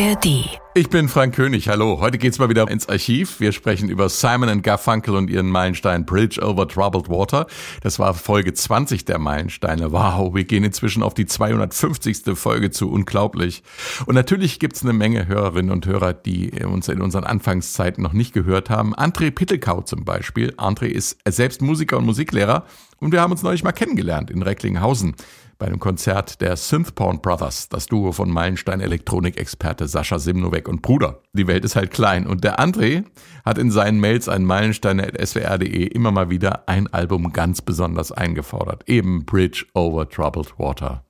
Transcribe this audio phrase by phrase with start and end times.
[0.00, 0.60] ARD.
[0.74, 1.68] Ich bin Frank König.
[1.68, 2.00] Hallo.
[2.00, 3.38] Heute geht's mal wieder ins Archiv.
[3.38, 7.46] Wir sprechen über Simon Garfunkel und ihren Meilenstein Bridge over Troubled Water.
[7.82, 9.92] Das war Folge 20 der Meilensteine.
[9.92, 12.22] Wow, wir gehen inzwischen auf die 250.
[12.34, 12.90] Folge zu.
[12.90, 13.62] Unglaublich.
[14.06, 18.32] Und natürlich gibt's eine Menge Hörerinnen und Hörer, die uns in unseren Anfangszeiten noch nicht
[18.32, 18.94] gehört haben.
[18.94, 20.52] André Pittelkau zum Beispiel.
[20.52, 22.64] André ist selbst Musiker und Musiklehrer
[23.00, 25.14] und wir haben uns neulich mal kennengelernt in Recklinghausen
[25.60, 31.20] bei einem Konzert der Synthporn Brothers, das Duo von Meilenstein Elektronikexperte Sascha Simnovek und Bruder.
[31.34, 33.04] Die Welt ist halt klein und der André
[33.44, 39.26] hat in seinen Mails an meilenstein.swr.de immer mal wieder ein Album ganz besonders eingefordert, eben
[39.26, 41.04] Bridge over Troubled Water.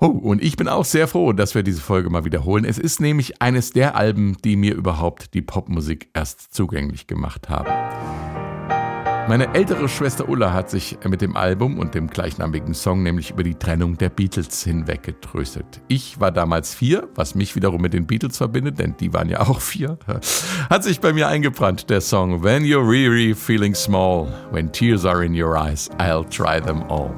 [0.00, 2.64] Oh, und ich bin auch sehr froh, dass wir diese Folge mal wiederholen.
[2.64, 8.29] Es ist nämlich eines der Alben, die mir überhaupt die Popmusik erst zugänglich gemacht haben.
[9.28, 13.44] Meine ältere Schwester Ulla hat sich mit dem Album und dem gleichnamigen Song nämlich über
[13.44, 15.80] die Trennung der Beatles hinweggetröstet.
[15.86, 19.40] Ich war damals vier, was mich wiederum mit den Beatles verbindet, denn die waren ja
[19.40, 19.98] auch vier.
[20.68, 25.24] Hat sich bei mir eingebrannt, der Song When you're really feeling small, when tears are
[25.24, 27.14] in your eyes, I'll try them all.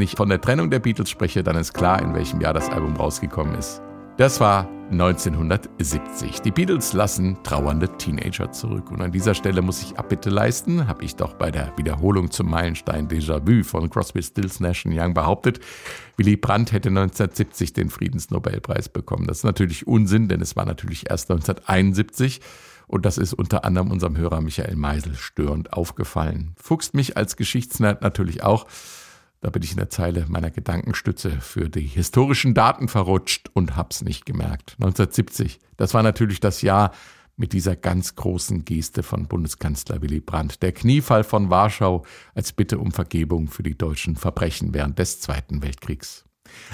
[0.00, 2.70] Wenn ich von der Trennung der Beatles spreche, dann ist klar, in welchem Jahr das
[2.70, 3.82] Album rausgekommen ist.
[4.16, 6.40] Das war 1970.
[6.40, 8.90] Die Beatles lassen trauernde Teenager zurück.
[8.90, 12.48] Und an dieser Stelle muss ich Abbitte leisten, habe ich doch bei der Wiederholung zum
[12.48, 15.60] Meilenstein Déjà-vu von Crosby, Stills, Nash Young behauptet,
[16.16, 19.26] Willy Brandt hätte 1970 den Friedensnobelpreis bekommen.
[19.26, 22.40] Das ist natürlich Unsinn, denn es war natürlich erst 1971.
[22.86, 26.54] Und das ist unter anderem unserem Hörer Michael Meisel störend aufgefallen.
[26.56, 28.66] Fuchst mich als Geschichtsnerd natürlich auch.
[29.42, 34.02] Da bin ich in der Zeile meiner Gedankenstütze für die historischen Daten verrutscht und hab's
[34.02, 34.76] nicht gemerkt.
[34.78, 36.92] 1970, das war natürlich das Jahr
[37.36, 40.62] mit dieser ganz großen Geste von Bundeskanzler Willy Brandt.
[40.62, 42.04] Der Kniefall von Warschau
[42.34, 46.26] als Bitte um Vergebung für die deutschen Verbrechen während des Zweiten Weltkriegs.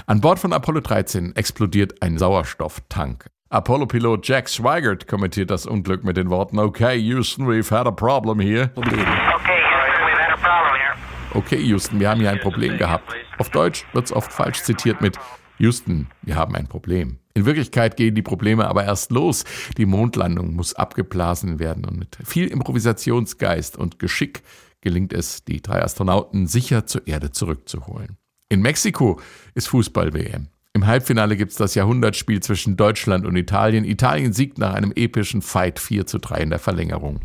[0.07, 3.27] An Bord von Apollo 13 explodiert ein Sauerstofftank.
[3.49, 8.41] Apollo-Pilot Jack Swigert kommentiert das Unglück mit den Worten Okay, Houston, we've had a problem
[8.41, 8.73] here.
[8.75, 10.97] Okay, we've had a problem here.
[11.37, 13.13] Okay, Houston, wir haben hier ein Problem gehabt.
[13.37, 15.19] Auf Deutsch wird es oft falsch zitiert mit
[15.59, 17.19] Houston, wir haben ein Problem.
[17.35, 19.45] In Wirklichkeit gehen die Probleme aber erst los.
[19.77, 24.41] Die Mondlandung muss abgeblasen werden und mit viel Improvisationsgeist und Geschick
[24.81, 28.17] gelingt es, die drei Astronauten sicher zur Erde zurückzuholen.
[28.49, 29.21] In Mexiko
[29.55, 30.49] ist Fußball-WM.
[30.77, 33.87] Im Halbfinale gibt es das Jahrhundertspiel zwischen Deutschland und Italien.
[33.87, 37.19] Italien siegt nach einem epischen Fight 4 zu 3 in der Verlängerung.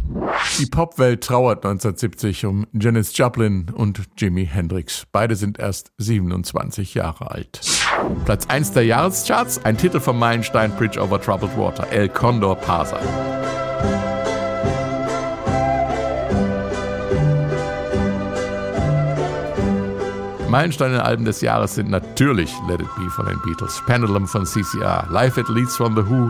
[0.57, 5.05] Die Popwelt trauert 1970 um Janis Joplin und Jimi Hendrix.
[5.11, 7.59] Beide sind erst 27 Jahre alt.
[8.23, 13.01] Platz 1 der Jahrescharts, ein Titel vom Meilenstein Bridge over Troubled Water, El Condor Pasa.
[20.51, 25.39] Meilensteine-Alben des Jahres sind natürlich Let It Be von den Beatles, Pendulum von CCR, Life
[25.39, 26.29] It Leads from The Who,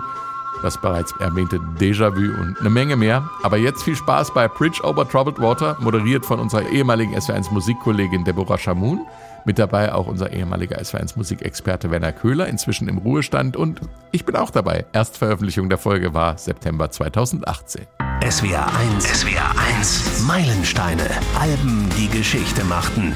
[0.62, 3.28] das bereits erwähnte Déjà-vu und eine Menge mehr.
[3.42, 8.24] Aber jetzt viel Spaß bei Bridge Over Troubled Water, moderiert von unserer ehemaligen SW1 Musikkollegin
[8.24, 9.08] Deborah Shamoun.
[9.44, 13.58] Mit dabei auch unser ehemaliger SW1 Musikexperte Werner Köhler, inzwischen im Ruhestand.
[13.58, 14.86] Und ich bin auch dabei.
[14.94, 17.88] Erstveröffentlichung der Folge war September 2018.
[18.30, 21.10] SWR 1, SWR 1, Meilensteine,
[21.40, 23.16] Alben, die Geschichte machten.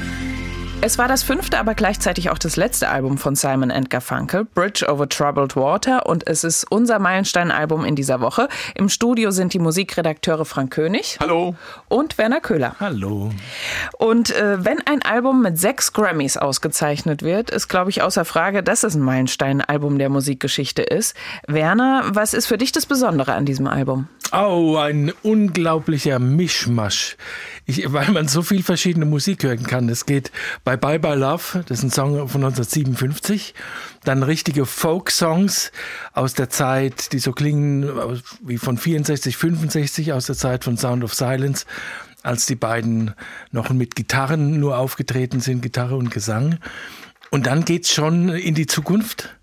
[0.82, 5.08] Es war das fünfte, aber gleichzeitig auch das letzte Album von Simon Garfunkel, Bridge over
[5.08, 8.48] Troubled Water, und es ist unser Meilenstein-Album in dieser Woche.
[8.74, 11.16] Im Studio sind die Musikredakteure Frank König.
[11.18, 11.56] Hallo.
[11.88, 12.76] Und Werner Köhler.
[12.78, 13.32] Hallo.
[13.98, 18.62] Und äh, wenn ein Album mit sechs Grammys ausgezeichnet wird, ist, glaube ich, außer Frage,
[18.62, 21.16] dass es ein Meilenstein-Album der Musikgeschichte ist.
[21.48, 24.08] Werner, was ist für dich das Besondere an diesem Album?
[24.32, 27.16] Oh, ein unglaublicher Mischmasch.
[27.68, 29.88] Ich, weil man so viel verschiedene Musik hören kann.
[29.88, 30.30] Es geht
[30.62, 33.54] bei Bye Bye Love, das ist ein Song von 1957,
[34.04, 35.72] dann richtige Folk-Songs
[36.12, 37.90] aus der Zeit, die so klingen
[38.40, 41.66] wie von 64, 65, aus der Zeit von Sound of Silence,
[42.22, 43.14] als die beiden
[43.50, 46.58] noch mit Gitarren nur aufgetreten sind, Gitarre und Gesang.
[47.30, 49.35] Und dann geht's schon in die Zukunft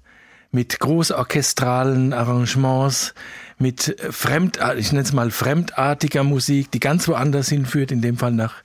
[0.54, 3.14] mit großorchestralen Arrangements,
[3.58, 8.32] mit fremd, ich nenne es mal fremdartiger Musik, die ganz woanders hinführt, in dem Fall
[8.32, 8.56] nach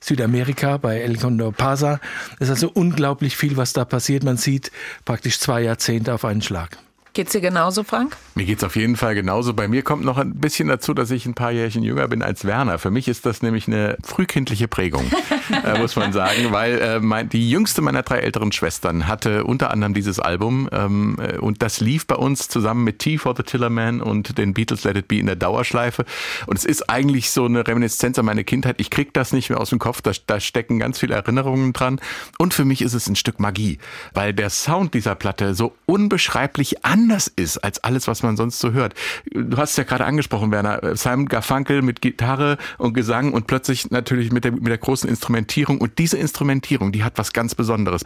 [0.00, 2.00] Südamerika bei El Condor Pasa.
[2.38, 4.22] Es ist also unglaublich viel, was da passiert.
[4.22, 4.70] Man sieht
[5.04, 6.78] praktisch zwei Jahrzehnte auf einen Schlag.
[7.14, 8.16] Geht's dir genauso, Frank?
[8.34, 9.52] Mir geht's auf jeden Fall genauso.
[9.52, 12.46] Bei mir kommt noch ein bisschen dazu, dass ich ein paar Jährchen jünger bin als
[12.46, 12.78] Werner.
[12.78, 15.04] Für mich ist das nämlich eine frühkindliche Prägung,
[15.64, 19.70] äh, muss man sagen, weil äh, mein, die jüngste meiner drei älteren Schwestern hatte unter
[19.70, 23.42] anderem dieses Album ähm, äh, und das lief bei uns zusammen mit Tea for the
[23.42, 26.06] Tillerman und den Beatles Let It Be in der Dauerschleife.
[26.46, 28.76] Und es ist eigentlich so eine Reminiszenz an meine Kindheit.
[28.78, 30.00] Ich krieg das nicht mehr aus dem Kopf.
[30.00, 32.00] Da, da stecken ganz viele Erinnerungen dran.
[32.38, 33.76] Und für mich ist es ein Stück Magie,
[34.14, 38.60] weil der Sound dieser Platte so unbeschreiblich an anders ist als alles, was man sonst
[38.60, 38.94] so hört.
[39.32, 40.96] Du hast es ja gerade angesprochen, Werner.
[40.96, 45.80] Simon Garfunkel mit Gitarre und Gesang und plötzlich natürlich mit der, mit der großen Instrumentierung.
[45.80, 48.04] Und diese Instrumentierung, die hat was ganz Besonderes.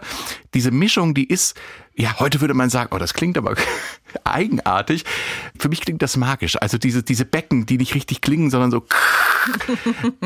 [0.54, 1.54] Diese Mischung, die ist
[1.98, 3.54] ja, heute würde man sagen, oh, das klingt aber
[4.24, 5.04] eigenartig.
[5.58, 6.56] Für mich klingt das magisch.
[6.60, 8.86] Also diese, diese Becken, die nicht richtig klingen, sondern so.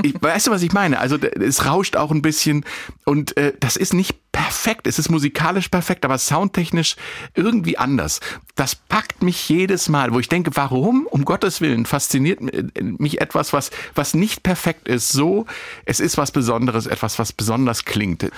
[0.03, 0.99] Ich, weißt du, was ich meine?
[0.99, 2.65] Also es rauscht auch ein bisschen
[3.05, 4.87] und äh, das ist nicht perfekt.
[4.87, 6.97] Es ist musikalisch perfekt, aber soundtechnisch
[7.35, 8.21] irgendwie anders.
[8.55, 11.07] Das packt mich jedes Mal, wo ich denke, warum?
[11.11, 12.41] Um Gottes Willen fasziniert
[12.81, 15.11] mich etwas, was, was nicht perfekt ist.
[15.11, 15.45] So,
[15.85, 18.31] es ist was Besonderes, etwas, was besonders klingt.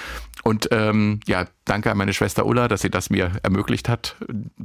[0.43, 4.17] Und ähm, ja, danke an meine Schwester Ulla, dass sie das mir ermöglicht hat.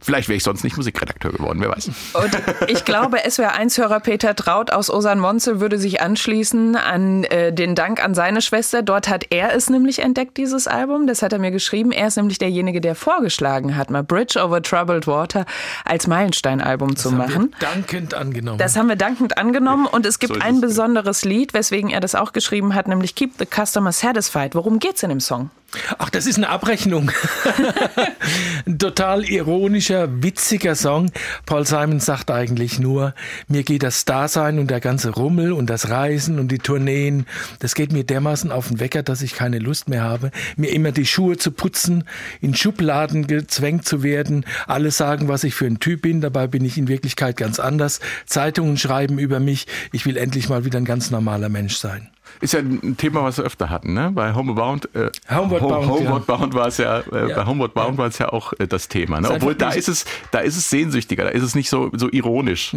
[0.02, 1.88] Vielleicht wäre ich sonst nicht Musikredakteur geworden, wer weiß.
[2.14, 2.38] Und
[2.70, 8.16] ich glaube, SWR1-Hörer Peter Traut aus Osern-Monzel würde sich anschließen an äh, den Dank an
[8.16, 8.82] seine Schwester.
[8.82, 11.08] Dort hat er es nämlich entdeckt, dieses Album.
[11.08, 11.92] Das hat er mir geschrieben.
[11.92, 15.46] Er ist nämlich derjenige, der vorgeschlagen hat, mal Bridge over Troubled Water
[15.86, 17.34] als Meilenstein-Album zu Das machen.
[17.34, 18.58] haben wir dankend angenommen.
[18.58, 20.62] Das haben wir dankend angenommen und es gibt So ein es.
[20.62, 24.56] besonderes Lied, weswegen er das auch geschrieben hat, nämlich Keep the Customer Satisfied.
[24.56, 25.52] Worum geht's in dem Song?
[25.98, 26.87] Ach, das ist eine Abrechnung.
[26.94, 31.12] Ein total ironischer, witziger Song.
[31.46, 33.14] Paul Simon sagt eigentlich nur,
[33.48, 37.26] mir geht das Dasein und der ganze Rummel und das Reisen und die Tourneen,
[37.60, 40.92] das geht mir dermaßen auf den Wecker, dass ich keine Lust mehr habe, mir immer
[40.92, 42.04] die Schuhe zu putzen,
[42.42, 44.46] in Schubladen gezwängt zu werden.
[44.68, 48.00] Alle sagen, was ich für ein Typ bin, dabei bin ich in Wirklichkeit ganz anders.
[48.26, 52.10] Zeitungen schreiben über mich, ich will endlich mal wieder ein ganz normaler Mensch sein.
[52.42, 54.12] Ist ja ein Thema, was wir öfter hatten, ne?
[54.14, 56.36] Bei Homeward Bound, äh, Homeward Home- Bound, Homeward ja.
[56.36, 57.36] Bound war es ja, äh, Ja.
[57.36, 59.30] bei Homeward Bound war es ja auch äh, das Thema, ne?
[59.32, 62.76] Obwohl da ist es, da ist es sehnsüchtiger, da ist es nicht so, so ironisch.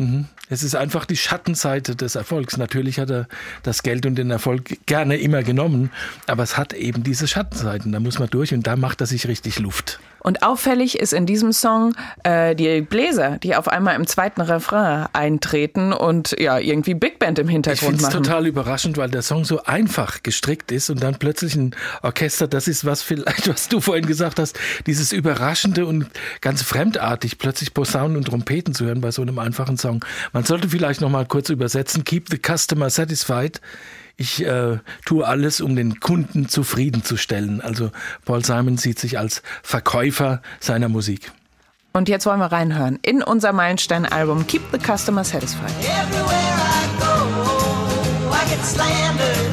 [0.48, 2.56] Es ist einfach die Schattenseite des Erfolgs.
[2.56, 3.28] Natürlich hat er
[3.62, 5.90] das Geld und den Erfolg gerne immer genommen,
[6.26, 7.92] aber es hat eben diese Schattenseiten.
[7.92, 10.00] Da muss man durch und da macht er sich richtig Luft.
[10.22, 11.94] Und auffällig ist in diesem Song
[12.24, 17.38] äh, die Bläser, die auf einmal im zweiten Refrain eintreten und ja irgendwie Big Band
[17.38, 18.22] im Ich Hintergrund finde es machen.
[18.24, 22.68] total überraschend, weil der Song so einfach gestrickt ist und dann plötzlich ein Orchester, das
[22.68, 26.06] ist was vielleicht, was du vorhin gesagt hast, dieses Überraschende und
[26.40, 30.04] ganz fremdartig, plötzlich Posaunen und Trompeten zu hören bei so einem einfachen Song.
[30.32, 33.60] Man sollte vielleicht noch mal kurz übersetzen, keep the customer satisfied.
[34.16, 37.62] Ich äh, tue alles, um den Kunden zufriedenzustellen.
[37.62, 37.90] Also
[38.26, 41.32] Paul Simon sieht sich als Verkäufer seiner Musik.
[41.92, 45.72] Und jetzt wollen wir reinhören in unser Meilenstein-Album Keep the Customer Satisfied.
[45.80, 47.09] Everywhere I go,
[48.62, 49.49] I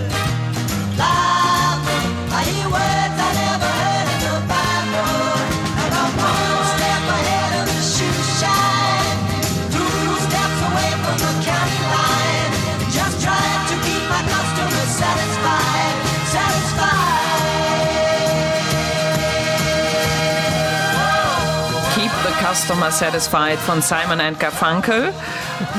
[22.57, 25.13] Customer Satisfied von Simon and Garfunkel.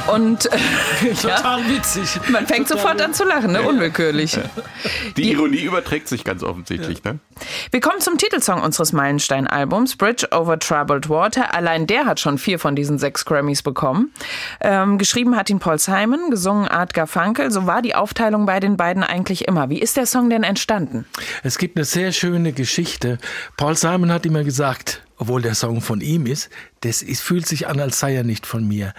[0.06, 0.58] Und äh,
[1.22, 2.20] ja, Total witzig.
[2.30, 3.62] man fängt Total sofort an zu lachen, ne?
[3.62, 4.38] unwillkürlich.
[5.16, 7.18] Die Ironie überträgt sich ganz offensichtlich, ne?
[7.72, 11.52] Wir kommen zum Titelsong unseres Meilenstein-Albums, Bridge Over Troubled Water.
[11.52, 14.12] Allein der hat schon vier von diesen sechs Grammys bekommen.
[14.60, 17.50] Ähm, geschrieben hat ihn Paul Simon, gesungen Art Garfunkel.
[17.50, 19.68] So war die Aufteilung bei den beiden eigentlich immer.
[19.68, 21.06] Wie ist der Song denn entstanden?
[21.42, 23.18] Es gibt eine sehr schöne Geschichte.
[23.56, 26.48] Paul Simon hat immer gesagt, obwohl der Song von ihm ist,
[26.80, 28.94] das ist, fühlt sich an, als sei er nicht von mir.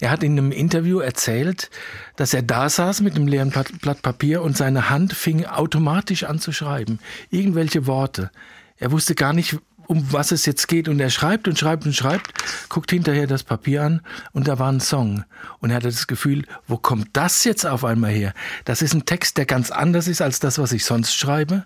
[0.00, 1.70] Er hat in einem Interview erzählt,
[2.16, 6.24] dass er da saß mit einem leeren Blatt Blatt Papier und seine Hand fing automatisch
[6.24, 7.00] an zu schreiben.
[7.30, 8.30] Irgendwelche Worte.
[8.78, 10.88] Er wusste gar nicht, um was es jetzt geht.
[10.88, 12.32] Und er schreibt und schreibt und schreibt,
[12.68, 14.00] guckt hinterher das Papier an
[14.32, 15.24] und da war ein Song.
[15.60, 18.32] Und er hatte das Gefühl, wo kommt das jetzt auf einmal her?
[18.64, 21.64] Das ist ein Text, der ganz anders ist als das, was ich sonst schreibe.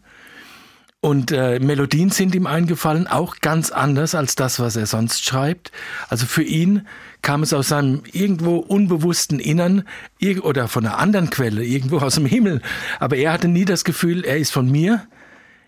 [1.00, 5.70] Und äh, Melodien sind ihm eingefallen, auch ganz anders als das, was er sonst schreibt.
[6.08, 6.88] Also für ihn
[7.22, 9.84] kam es aus seinem irgendwo unbewussten Innern
[10.42, 12.62] oder von einer anderen Quelle, irgendwo aus dem Himmel.
[12.98, 15.06] Aber er hatte nie das Gefühl, er ist von mir.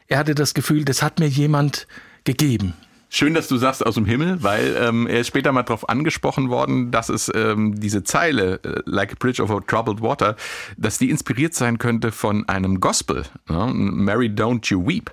[0.09, 1.87] Er hatte das Gefühl, das hat mir jemand
[2.25, 2.75] gegeben.
[3.13, 6.49] Schön, dass du sagst aus dem Himmel, weil ähm, er ist später mal darauf angesprochen
[6.49, 10.37] worden, dass es ähm, diese Zeile, äh, like a bridge over troubled water,
[10.77, 13.67] dass die inspiriert sein könnte von einem Gospel, ne?
[13.75, 15.11] Mary Don't You Weep.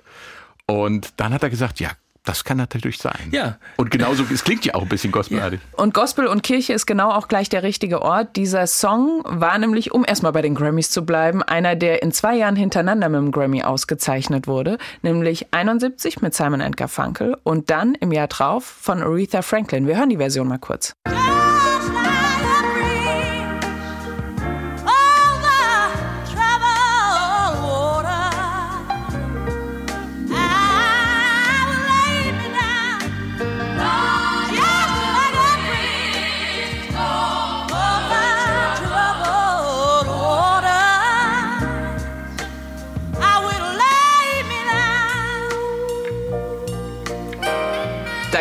[0.66, 1.90] Und dann hat er gesagt, ja,
[2.24, 3.28] Das kann natürlich sein.
[3.30, 3.58] Ja.
[3.76, 5.60] Und genauso, es klingt ja auch ein bisschen gospelartig.
[5.72, 8.36] Und Gospel und Kirche ist genau auch gleich der richtige Ort.
[8.36, 12.36] Dieser Song war nämlich, um erstmal bei den Grammys zu bleiben, einer, der in zwei
[12.36, 18.12] Jahren hintereinander mit dem Grammy ausgezeichnet wurde, nämlich 71 mit Simon Garfunkel und dann im
[18.12, 19.86] Jahr drauf von Aretha Franklin.
[19.86, 20.94] Wir hören die Version mal kurz.
[21.06, 21.57] Just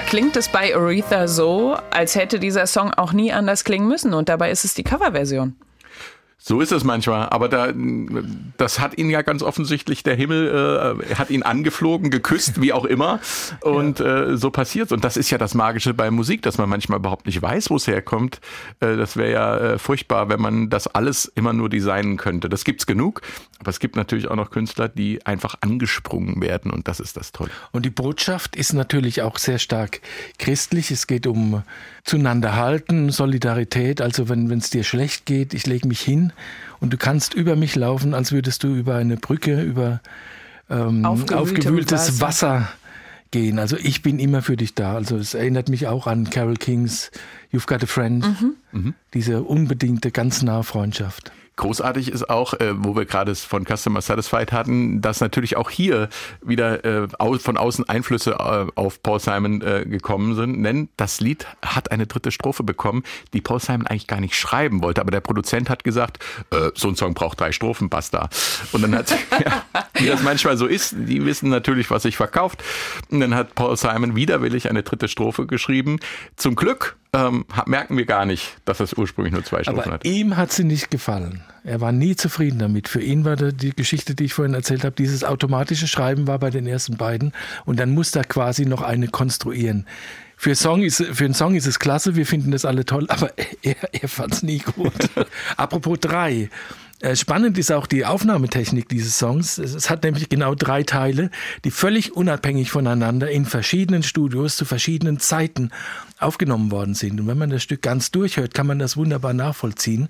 [0.07, 4.29] klingt es bei Aretha so, als hätte dieser Song auch nie anders klingen müssen und
[4.29, 5.55] dabei ist es die Coverversion.
[6.47, 7.73] So ist es manchmal, aber da,
[8.55, 12.85] das hat ihn ja ganz offensichtlich der Himmel äh, hat ihn angeflogen, geküsst, wie auch
[12.85, 13.19] immer,
[13.59, 14.93] und äh, so passiert's.
[14.93, 17.75] Und das ist ja das Magische bei Musik, dass man manchmal überhaupt nicht weiß, wo
[17.75, 18.39] es herkommt.
[18.79, 22.47] Äh, das wäre ja äh, furchtbar, wenn man das alles immer nur designen könnte.
[22.47, 23.23] Das gibt's genug,
[23.59, 27.33] aber es gibt natürlich auch noch Künstler, die einfach angesprungen werden, und das ist das
[27.33, 27.51] Tolle.
[27.73, 29.99] Und die Botschaft ist natürlich auch sehr stark
[30.39, 30.91] christlich.
[30.91, 31.63] Es geht um
[32.05, 33.99] zueinander halten, Solidarität.
[33.99, 36.31] Also wenn es dir schlecht geht, ich lege mich hin
[36.79, 40.01] und du kannst über mich laufen, als würdest du über eine Brücke, über
[40.69, 42.53] ähm, Aufgewühlte aufgewühltes Wasser.
[42.55, 42.69] Wasser
[43.31, 43.59] gehen.
[43.59, 44.95] Also ich bin immer für dich da.
[44.95, 47.11] Also es erinnert mich auch an Carol Kings
[47.51, 48.25] You've Got a Friend.
[49.13, 51.31] Diese unbedingte, ganz nahe Freundschaft.
[51.57, 55.71] Großartig ist auch, äh, wo wir gerade es von Customer Satisfied hatten, dass natürlich auch
[55.71, 56.07] hier
[56.41, 60.63] wieder äh, au von außen Einflüsse äh, auf Paul Simon äh, gekommen sind.
[60.63, 64.83] Denn das Lied hat eine dritte Strophe bekommen, die Paul Simon eigentlich gar nicht schreiben
[64.83, 65.01] wollte.
[65.01, 66.19] Aber der Produzent hat gesagt,
[66.51, 68.29] äh, so ein Song braucht drei Strophen, basta.
[68.71, 69.09] Und dann hat,
[69.43, 69.63] ja,
[69.95, 72.63] wie das manchmal so ist, die wissen natürlich, was sich verkauft.
[73.09, 75.99] Und dann hat Paul Simon widerwillig eine dritte Strophe geschrieben.
[76.35, 80.05] Zum Glück ähm, merken wir gar nicht, dass es ursprünglich nur zwei Strophen Aber hat.
[80.05, 81.41] ihm hat sie nicht gefallen.
[81.63, 82.87] Er war nie zufrieden damit.
[82.87, 86.49] Für ihn war die Geschichte, die ich vorhin erzählt habe, dieses automatische Schreiben war bei
[86.49, 87.33] den ersten beiden
[87.65, 89.85] und dann muss er quasi noch eine konstruieren.
[90.39, 93.31] Für, Song ist, für einen Song ist es klasse, wir finden das alle toll, aber
[93.63, 94.93] er, er fand es nie gut.
[95.57, 96.49] Apropos drei.
[96.99, 99.57] Äh, Spannend ist auch die Aufnahmetechnik dieses Songs.
[99.57, 101.29] Es es hat nämlich genau drei Teile,
[101.63, 105.71] die völlig unabhängig voneinander in verschiedenen Studios zu verschiedenen Zeiten
[106.19, 107.19] aufgenommen worden sind.
[107.19, 110.09] Und wenn man das Stück ganz durchhört, kann man das wunderbar nachvollziehen.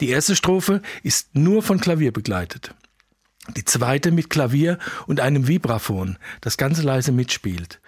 [0.00, 2.74] Die erste Strophe ist nur von Klavier begleitet.
[3.56, 7.80] Die zweite mit Klavier und einem Vibraphon, das ganz leise mitspielt.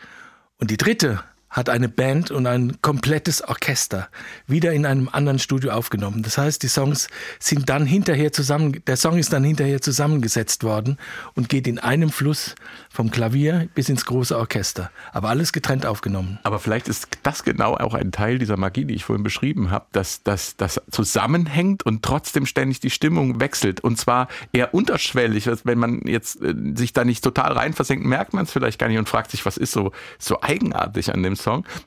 [0.59, 1.23] Und die dritte
[1.55, 4.09] hat eine Band und ein komplettes Orchester
[4.49, 6.23] wieder in einem anderen Studio aufgenommen.
[6.23, 7.09] Das heißt, die Songs
[7.39, 10.99] sind dann hinterher zusammen, der Song ist dann hinterher zusammengesetzt worden
[11.35, 12.57] und geht in einem Fluss
[12.91, 14.91] vom Klavier bis ins große Orchester.
[15.13, 16.41] Aber alles getrennt aufgenommen.
[16.43, 19.87] Aber vielleicht ist das genau auch ein Teil dieser Magie, die ich vorhin beschrieben habe,
[19.93, 20.57] dass das
[20.91, 23.81] zusammenhängt und trotzdem ständig die Stimmung wechselt.
[23.81, 25.49] Und zwar eher unterschwellig.
[25.63, 28.99] Wenn man jetzt äh, sich da nicht total reinversenkt, merkt man es vielleicht gar nicht
[28.99, 31.44] und fragt sich, was ist so, so eigenartig an dem Song.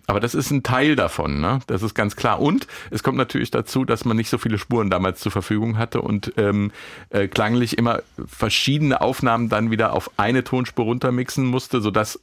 [0.07, 1.59] Aber das ist ein Teil davon, ne?
[1.67, 2.39] Das ist ganz klar.
[2.39, 6.01] Und es kommt natürlich dazu, dass man nicht so viele Spuren damals zur Verfügung hatte
[6.01, 6.71] und ähm,
[7.09, 12.19] äh, klanglich immer verschiedene Aufnahmen dann wieder auf eine Tonspur runtermixen musste, sodass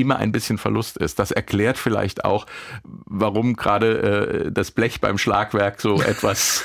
[0.00, 1.18] immer ein bisschen Verlust ist.
[1.18, 2.46] Das erklärt vielleicht auch,
[2.84, 6.64] warum gerade äh, das Blech beim Schlagwerk so etwas.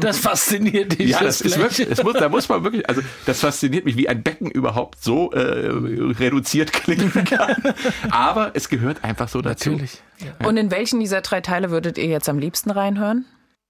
[0.00, 1.10] Das fasziniert dich.
[1.10, 1.78] ja, das ist Blech.
[1.78, 5.02] wirklich, es muss, da muss man wirklich, also das fasziniert mich, wie ein Becken überhaupt
[5.02, 7.56] so äh, reduziert klingen kann.
[8.10, 9.70] Aber es gehört einfach so dazu.
[9.70, 10.00] Natürlich.
[10.44, 13.24] Und in welchen dieser drei Teile würdet ihr jetzt am liebsten reinhören?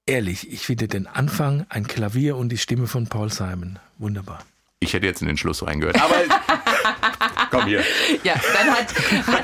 [0.06, 3.78] Ehrlich, ich finde den Anfang, ein Klavier und die Stimme von Paul Simon.
[3.98, 4.40] Wunderbar.
[4.80, 6.02] Ich hätte jetzt in den Schluss reingehört.
[6.02, 6.14] Aber
[7.52, 7.82] komm hier.
[8.24, 8.94] Ja, dann hat,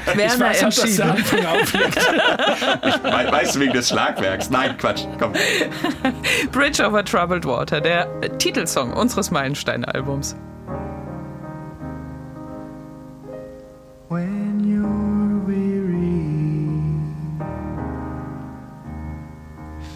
[0.06, 1.10] hat Werner weiß, dass der entschieden.
[1.10, 1.96] Anfang auflegt.
[1.96, 4.50] We weißt du wegen des Schlagwerks?
[4.50, 5.04] Nein, Quatsch.
[5.18, 5.32] Komm.
[6.52, 10.34] Bridge over Troubled Water, der äh, Titelsong unseres Meilenstein-Albums.
[14.08, 16.24] when you're weary,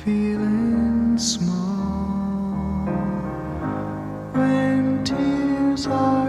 [0.04, 2.86] feeling small,
[4.34, 6.21] when tears are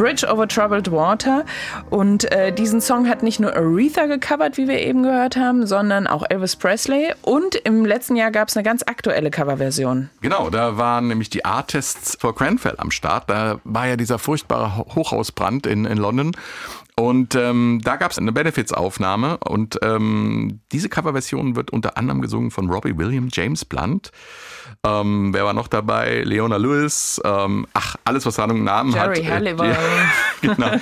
[0.00, 1.44] Bridge over Troubled Water.
[1.90, 6.06] Und äh, diesen Song hat nicht nur Aretha gecovert, wie wir eben gehört haben, sondern
[6.06, 7.12] auch Elvis Presley.
[7.20, 10.08] Und im letzten Jahr gab es eine ganz aktuelle Coverversion.
[10.22, 13.28] Genau, da waren nämlich die Artists for Grenfell am Start.
[13.28, 16.32] Da war ja dieser furchtbare Ho- Hochhausbrand in, in London.
[17.00, 22.50] Und ähm, da gab es eine Benefits-Aufnahme und ähm, diese Coverversion wird unter anderem gesungen
[22.50, 24.12] von Robbie Williams, James Blunt.
[24.84, 26.22] Ähm, wer war noch dabei?
[26.24, 27.18] Leona Lewis.
[27.24, 29.16] Ähm, ach, alles, was Rang und Namen hat.
[29.16, 29.76] Jerry Halliwell.
[30.42, 30.72] genau.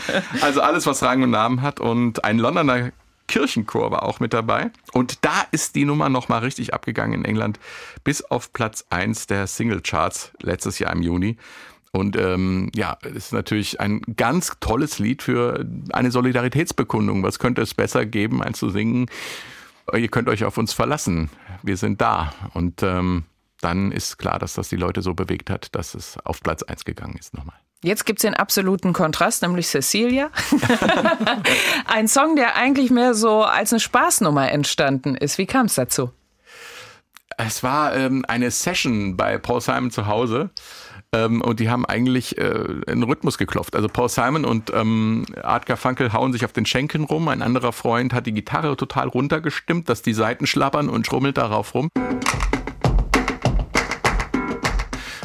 [0.41, 1.79] Also alles, was Rang und Namen hat.
[1.79, 2.91] Und ein Londoner
[3.29, 4.73] Kirchenchor war auch mit dabei.
[4.93, 7.61] Und da ist die Nummer nochmal richtig abgegangen in England.
[8.03, 11.37] Bis auf Platz 1 der Singlecharts letztes Jahr im Juni.
[11.93, 17.23] Und ähm, ja, es ist natürlich ein ganz tolles Lied für eine Solidaritätsbekundung.
[17.23, 19.07] Was könnte es besser geben, als zu singen?
[19.95, 21.31] Ihr könnt euch auf uns verlassen.
[21.63, 22.35] Wir sind da.
[22.53, 23.25] Und ähm,
[23.61, 26.85] dann ist klar, dass das die Leute so bewegt hat, dass es auf Platz 1
[26.85, 27.57] gegangen ist nochmal.
[27.83, 30.31] Jetzt gibt's den absoluten Kontrast, nämlich Cecilia.
[31.87, 35.39] Ein Song, der eigentlich mehr so als eine Spaßnummer entstanden ist.
[35.39, 36.11] Wie kam es dazu?
[37.37, 40.51] Es war ähm, eine Session bei Paul Simon zu Hause.
[41.15, 43.75] Ähm, und die haben eigentlich äh, einen Rhythmus geklopft.
[43.75, 47.29] Also Paul Simon und ähm, Art Garfunkel hauen sich auf den Schenken rum.
[47.29, 51.75] Ein anderer Freund hat die Gitarre total runtergestimmt, dass die Saiten schlappern und schrummelt darauf
[51.75, 51.89] rum.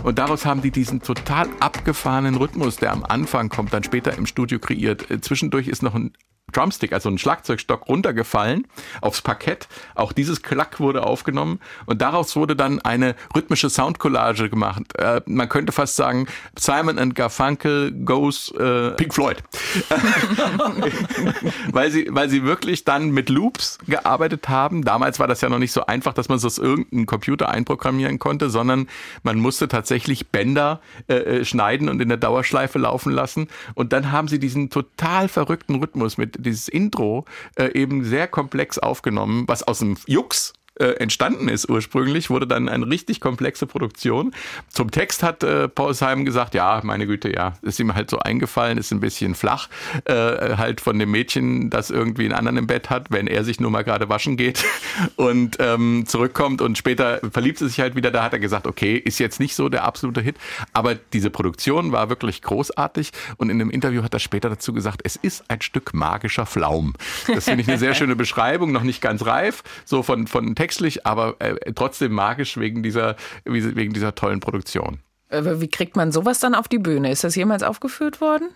[0.04, 4.26] Und daraus haben die diesen total abgefahrenen Rhythmus, der am Anfang kommt, dann später im
[4.26, 5.10] Studio kreiert.
[5.12, 6.14] Äh, Zwischendurch ist noch ein
[6.54, 8.68] Drumstick, also ein Schlagzeugstock runtergefallen
[9.02, 9.68] aufs Parkett.
[9.96, 14.84] Auch dieses Klack wurde aufgenommen und daraus wurde dann eine rhythmische Soundcollage gemacht.
[14.98, 19.44] Äh, man könnte fast sagen, Simon and Garfunkel goes äh, Pink Floyd.
[21.72, 24.84] weil sie, weil sie wirklich dann mit Loops gearbeitet haben.
[24.84, 28.20] Damals war das ja noch nicht so einfach, dass man es aus irgendeinem Computer einprogrammieren
[28.20, 28.88] konnte, sondern
[29.24, 33.48] man musste tatsächlich Bänder äh, äh, schneiden und in der Dauerschleife laufen lassen.
[33.74, 38.78] Und dann haben sie diesen total verrückten Rhythmus mit dieses Intro äh, eben sehr komplex
[38.78, 44.34] aufgenommen, was aus dem Jux äh, entstanden ist ursprünglich, wurde dann eine richtig komplexe Produktion.
[44.70, 48.20] Zum Text hat äh, Paul Simon gesagt, ja, meine Güte, ja, ist ihm halt so
[48.20, 49.70] eingefallen, ist ein bisschen flach,
[50.06, 50.14] äh,
[50.58, 53.70] halt von dem Mädchen, das irgendwie einen anderen im Bett hat, wenn er sich nur
[53.70, 54.64] mal gerade waschen geht
[55.16, 58.96] und ähm, zurückkommt und später verliebt sie sich halt wieder, da hat er gesagt, okay,
[58.96, 60.38] ist jetzt nicht so der absolute Hit,
[60.74, 65.02] aber diese Produktion war wirklich großartig und in einem Interview hat er später dazu gesagt,
[65.04, 66.94] es ist ein Stück magischer Flaum.
[67.28, 71.06] Das finde ich eine sehr schöne Beschreibung, noch nicht ganz reif, so von, von textlich,
[71.06, 75.00] aber äh, trotzdem magisch wegen dieser, wegen dieser tollen Produktion.
[75.28, 77.12] Äh, Wie kriegt man sowas dann auf die Bühne?
[77.12, 78.48] Ist das jemals aufgeführt worden?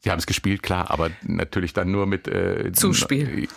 [0.00, 3.48] Sie haben es gespielt, klar, aber natürlich dann nur mit äh, Zuspiel.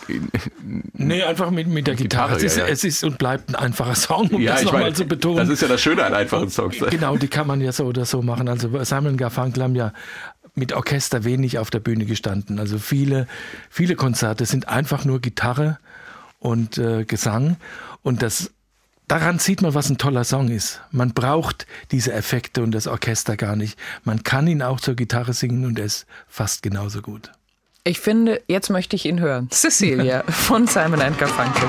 [0.94, 2.36] Nee, einfach mit, mit der Gitarre.
[2.36, 2.72] Gitarre, es, ist, ja, ja.
[2.72, 5.38] es ist und bleibt ein einfacher Song, um Ja, das nochmal zu betonen.
[5.38, 6.78] das ist ja das Schöne an einfachen Songs.
[6.90, 8.48] Genau, die kann man ja so oder so machen.
[8.48, 9.92] Also Simon Garfunkel haben ja
[10.54, 12.58] mit Orchester wenig auf der Bühne gestanden.
[12.58, 13.26] Also viele,
[13.68, 15.78] viele Konzerte sind einfach nur Gitarre
[16.38, 17.56] und äh, Gesang.
[18.02, 18.50] Und das,
[19.06, 20.80] daran sieht man, was ein toller Song ist.
[20.90, 23.78] Man braucht diese Effekte und das Orchester gar nicht.
[24.04, 27.30] Man kann ihn auch zur Gitarre singen und er ist fast genauso gut.
[27.84, 29.48] Ich finde, jetzt möchte ich ihn hören.
[29.50, 31.68] Cecilia von Simon and Garfunkel.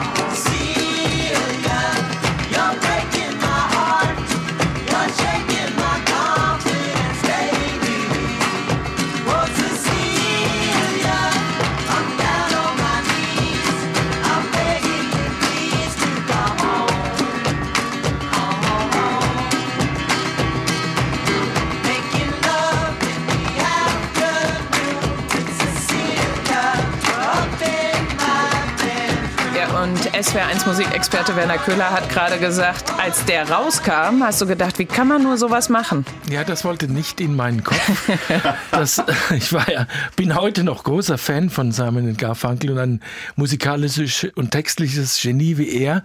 [30.19, 35.07] SWR1 Musikexperte Werner Köhler hat gerade gesagt, als der rauskam, hast du gedacht, wie kann
[35.07, 36.05] man nur sowas machen?
[36.29, 37.79] Ja, das wollte nicht in meinen Kopf.
[38.71, 39.01] Das,
[39.35, 43.01] ich war ja, bin heute noch großer Fan von Simon Garfunkel und ein
[43.35, 46.03] musikalisches und textliches Genie wie er,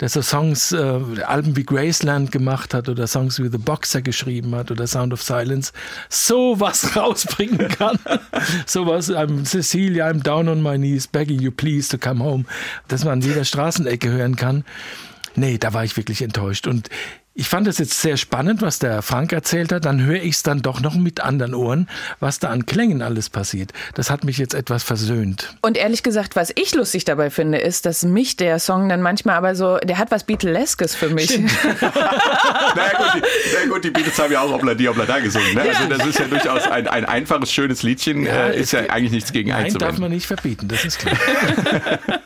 [0.00, 4.54] der so Songs, äh, Alben wie Graceland gemacht hat oder Songs wie The Boxer geschrieben
[4.54, 5.72] hat oder Sound of Silence,
[6.08, 7.98] sowas rausbringen kann.
[8.66, 12.44] sowas, I'm Cecilia, I'm down on my knees, begging you please to come home,
[12.88, 14.64] dass man an jeder Straßenecke hören kann.
[15.34, 16.66] Nee, da war ich wirklich enttäuscht.
[16.66, 16.90] Und
[17.38, 19.84] ich fand es jetzt sehr spannend, was der Frank erzählt hat.
[19.84, 21.86] Dann höre ich es dann doch noch mit anderen Ohren,
[22.18, 23.72] was da an Klängen alles passiert.
[23.94, 25.54] Das hat mich jetzt etwas versöhnt.
[25.60, 29.36] Und ehrlich gesagt, was ich lustig dabei finde, ist, dass mich der Song dann manchmal
[29.36, 31.38] aber so, der hat was Beatleskes für mich.
[31.38, 31.50] naja,
[32.96, 33.22] gut, die,
[33.54, 35.54] na gut, die Beatles haben ja auch Obla die Obla da gesungen.
[35.54, 35.62] Ne?
[35.62, 38.24] Also das ist ja durchaus ein, ein einfaches, schönes Liedchen.
[38.24, 40.00] Ja, äh, ist ja eigentlich nichts gegen Nein, darf einzuwenden.
[40.00, 41.16] man nicht verbieten, das ist klar.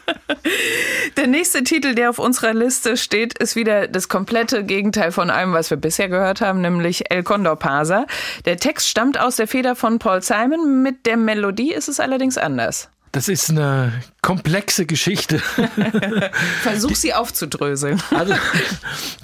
[1.17, 5.53] Der nächste Titel, der auf unserer Liste steht, ist wieder das komplette Gegenteil von allem,
[5.53, 8.07] was wir bisher gehört haben, nämlich El Condor Pasa.
[8.45, 12.39] Der Text stammt aus der Feder von Paul Simon, mit der Melodie ist es allerdings
[12.39, 12.89] anders.
[13.13, 13.93] Das ist eine
[14.23, 15.41] komplexe Geschichte.
[16.63, 18.01] Versuch sie aufzudröseln.
[18.17, 18.35] Also,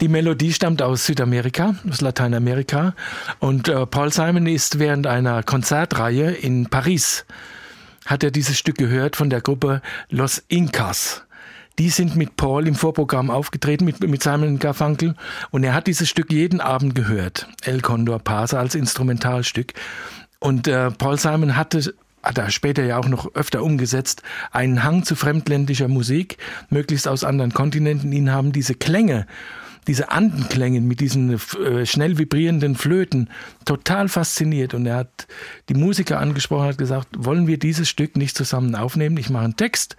[0.01, 2.95] die Melodie stammt aus Südamerika, aus Lateinamerika.
[3.39, 7.27] Und äh, Paul Simon ist während einer Konzertreihe in Paris,
[8.07, 11.23] hat er dieses Stück gehört von der Gruppe Los Incas.
[11.79, 15.15] Die sind mit Paul im Vorprogramm aufgetreten, mit, mit Simon Garfunkel.
[15.51, 17.49] Und er hat dieses Stück jeden Abend gehört.
[17.63, 19.75] El Condor Pasa als Instrumentalstück.
[20.39, 25.05] Und äh, Paul Simon hatte hat er später ja auch noch öfter umgesetzt, einen Hang
[25.05, 26.39] zu fremdländischer Musik,
[26.71, 28.11] möglichst aus anderen Kontinenten.
[28.11, 29.29] Ihn haben diese Klänge,
[29.87, 33.31] diese Andenklänge mit diesen äh, schnell vibrierenden Flöten
[33.65, 34.75] total fasziniert.
[34.75, 35.27] Und er hat
[35.69, 39.17] die Musiker angesprochen, hat gesagt, wollen wir dieses Stück nicht zusammen aufnehmen?
[39.17, 39.97] Ich mache einen Text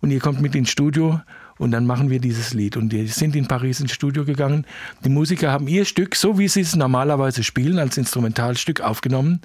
[0.00, 1.20] und ihr kommt mit ins Studio
[1.58, 2.76] und dann machen wir dieses Lied.
[2.76, 4.64] Und die sind in Paris ins Studio gegangen.
[5.04, 9.40] Die Musiker haben ihr Stück, so wie sie es normalerweise spielen, als Instrumentalstück aufgenommen.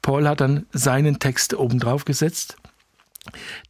[0.00, 2.56] Paul hat dann seinen Text obendrauf gesetzt.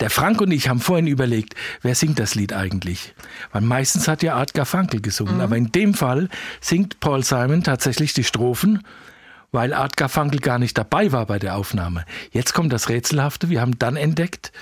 [0.00, 3.14] Der Frank und ich haben vorhin überlegt, wer singt das Lied eigentlich?
[3.52, 6.28] Weil meistens hat ja Art Garfunkel gesungen, aber in dem Fall
[6.60, 8.82] singt Paul Simon tatsächlich die Strophen,
[9.52, 12.04] weil Art Garfunkel gar nicht dabei war bei der Aufnahme.
[12.32, 14.52] Jetzt kommt das Rätselhafte, wir haben dann entdeckt,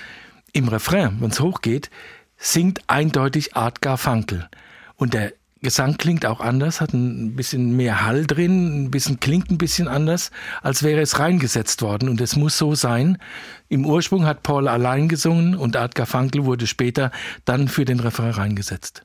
[0.53, 1.89] im Refrain, wenn es hochgeht,
[2.37, 4.49] singt eindeutig Art Garfunkel.
[4.95, 9.49] Und der Gesang klingt auch anders, hat ein bisschen mehr Hall drin, ein bisschen klingt
[9.49, 12.09] ein bisschen anders, als wäre es reingesetzt worden.
[12.09, 13.17] Und es muss so sein.
[13.69, 17.11] Im Ursprung hat Paul allein gesungen und Art Garfunkel wurde später
[17.45, 19.03] dann für den Refrain reingesetzt.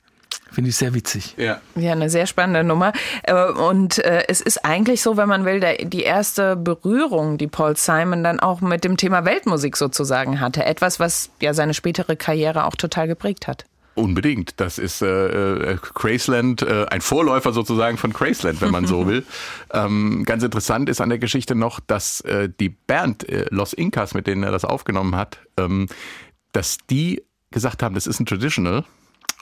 [0.50, 1.34] Finde ich sehr witzig.
[1.38, 1.60] Ja.
[1.76, 2.92] Ja, eine sehr spannende Nummer.
[3.22, 7.76] Äh, Und äh, es ist eigentlich so, wenn man will, die erste Berührung, die Paul
[7.76, 10.64] Simon dann auch mit dem Thema Weltmusik sozusagen hatte.
[10.66, 13.64] Etwas, was ja seine spätere Karriere auch total geprägt hat.
[13.94, 14.58] Unbedingt.
[14.58, 19.24] Das ist äh, äh, Graceland, äh, ein Vorläufer sozusagen von Graceland, wenn man so will.
[19.72, 24.14] ähm, ganz interessant ist an der Geschichte noch, dass äh, die Band äh, Los Incas,
[24.14, 25.88] mit denen er das aufgenommen hat, ähm,
[26.52, 28.84] dass die gesagt haben, das ist ein Traditional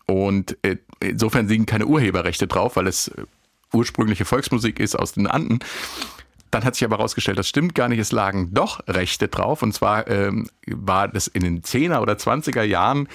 [0.07, 3.25] und äh, insofern liegen keine Urheberrechte drauf, weil es äh,
[3.73, 5.61] ursprüngliche Volksmusik ist aus den Anden.
[6.51, 7.99] Dann hat sich aber herausgestellt, das stimmt gar nicht.
[7.99, 9.63] Es lagen doch Rechte drauf.
[9.63, 13.09] Und zwar ähm, war das in den 10er oder 20er Jahren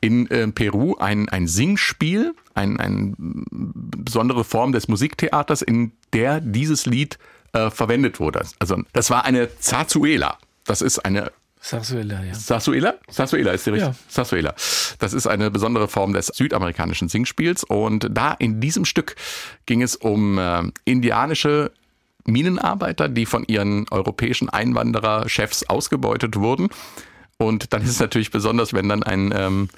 [0.00, 3.14] in äh, Peru ein, ein Singspiel, ein, ein
[3.50, 7.18] besondere Form des Musiktheaters, in der dieses Lied
[7.52, 8.44] äh, verwendet wurde.
[8.58, 10.38] Also das war eine Zazuela.
[10.64, 11.32] Das ist eine
[11.64, 12.34] Sarsuela, ja.
[12.34, 12.94] Sarsuela?
[13.08, 13.92] Sarsuela ist die richtige.
[13.92, 13.98] Ja.
[14.08, 14.52] Sarsuela.
[14.98, 17.62] Das ist eine besondere Form des südamerikanischen Singspiels.
[17.62, 19.14] Und da in diesem Stück
[19.64, 21.70] ging es um äh, indianische
[22.24, 26.68] Minenarbeiter, die von ihren europäischen Einwandererchefs ausgebeutet wurden.
[27.38, 29.68] Und dann ist es natürlich besonders, wenn dann ein ähm,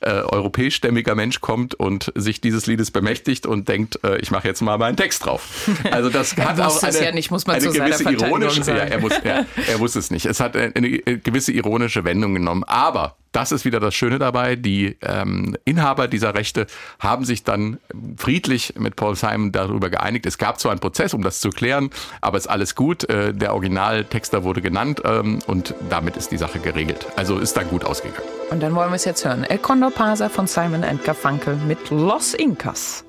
[0.00, 4.62] äh, europäischstämmiger Mensch kommt und sich dieses Liedes bemächtigt und denkt, äh, ich mache jetzt
[4.62, 5.68] mal meinen Text drauf.
[5.90, 8.78] Also das hat auch es eine, ja nicht, muss man eine gewisse ironische, sagen.
[8.78, 10.24] ja, er, muss, ja, er wusste es nicht.
[10.24, 12.64] Es hat eine, eine gewisse ironische Wendung genommen.
[12.64, 14.56] Aber das ist wieder das Schöne dabei.
[14.56, 16.66] Die ähm, Inhaber dieser Rechte
[16.98, 17.78] haben sich dann
[18.16, 20.26] friedlich mit Paul Simon darüber geeinigt.
[20.26, 23.08] Es gab zwar einen Prozess, um das zu klären, aber ist alles gut.
[23.08, 27.06] Äh, der Originaltexter wurde genannt ähm, und damit ist die Sache geregelt.
[27.16, 28.39] Also ist dann gut ausgegangen.
[28.50, 29.44] Und dann wollen wir es jetzt hören.
[29.44, 33.04] El Condor Pasa von Simon and Garfunkel mit Los Incas.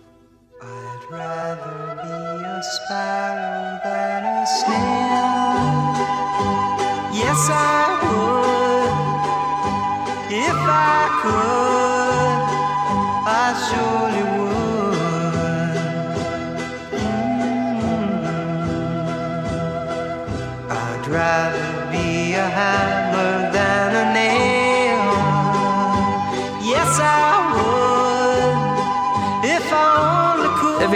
[0.62, 0.68] I'd
[1.12, 5.02] rather be a sparrow than a snail.
[7.12, 8.92] Yes, I would.
[10.32, 11.71] If I could,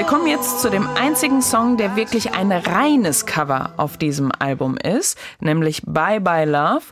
[0.07, 5.17] kommen jetzt zu dem einzigen Song, der wirklich ein reines Cover auf diesem Album ist,
[5.39, 6.83] nämlich Bye Bye Love.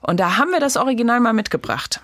[0.00, 2.00] Und da haben wir das Original mal mitgebracht.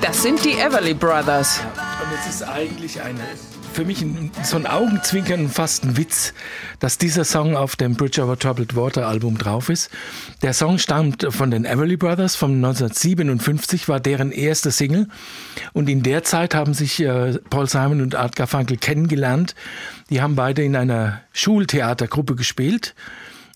[0.00, 1.60] Das sind die Everly Brothers.
[2.38, 3.18] Ist eigentlich eine,
[3.72, 6.34] für mich ein, so ein Augenzwinkern, fast ein Witz,
[6.78, 9.90] dass dieser Song auf dem Bridge Over Troubled Water Album drauf ist.
[10.42, 15.08] Der Song stammt von den Everly Brothers, von 1957 war deren erste Single.
[15.72, 19.56] Und in der Zeit haben sich äh, Paul Simon und Art Garfunkel kennengelernt.
[20.08, 22.94] Die haben beide in einer Schultheatergruppe gespielt.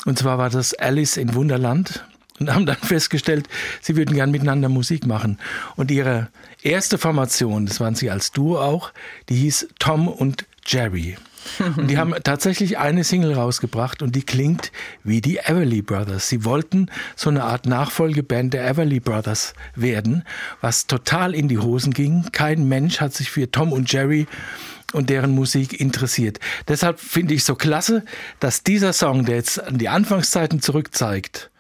[0.07, 2.05] Und zwar war das Alice in Wunderland.
[2.41, 3.49] Und haben dann festgestellt,
[3.81, 5.39] sie würden gern miteinander Musik machen.
[5.77, 6.29] Und ihre
[6.63, 8.93] erste Formation, das waren sie als Duo auch,
[9.29, 11.17] die hieß Tom und Jerry.
[11.77, 16.29] Und die haben tatsächlich eine Single rausgebracht und die klingt wie die Everly Brothers.
[16.29, 20.25] Sie wollten so eine Art Nachfolgeband der Everly Brothers werden,
[20.61, 22.27] was total in die Hosen ging.
[22.33, 24.27] Kein Mensch hat sich für Tom und Jerry
[24.93, 26.39] und deren Musik interessiert.
[26.69, 28.05] Deshalb finde ich so klasse,
[28.41, 31.51] dass dieser Song, der jetzt an die Anfangszeiten zurückzeigt,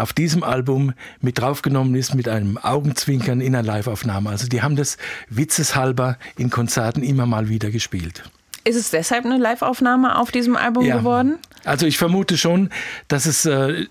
[0.00, 4.30] auf diesem Album mit draufgenommen ist mit einem Augenzwinkern in einer Liveaufnahme.
[4.30, 4.96] Also die haben das
[5.28, 8.24] witzeshalber in Konzerten immer mal wieder gespielt.
[8.64, 11.38] Ist es deshalb eine Live-Aufnahme auf diesem Album geworden?
[11.64, 12.70] Also ich vermute schon,
[13.08, 13.86] dass es äh,